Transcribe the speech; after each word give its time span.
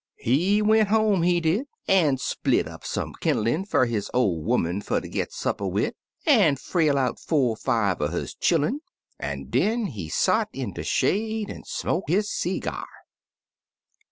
"He 0.17 0.63
went 0.63 0.87
home, 0.87 1.21
he 1.21 1.39
did, 1.39 1.67
an' 1.87 2.17
split 2.17 2.67
up 2.67 2.83
some 2.83 3.13
kin'lin' 3.21 3.65
fer 3.65 3.85
his 3.85 4.09
ol' 4.15 4.43
'oman 4.51 4.81
fer 4.81 4.99
ter 4.99 5.07
g^t 5.07 5.31
supper 5.31 5.67
wid, 5.67 5.93
an' 6.25 6.55
frail 6.55 6.97
out 6.97 7.19
four 7.19 7.55
five 7.55 8.01
er 8.01 8.07
his 8.09 8.33
chillun, 8.33 8.79
an' 9.19 9.51
den 9.51 9.85
he 9.85 10.09
sot 10.09 10.49
in 10.53 10.73
de 10.73 10.81
shade 10.83 11.51
an' 11.51 11.65
smoke 11.65 12.05
his 12.07 12.31
seegyar. 12.31 12.87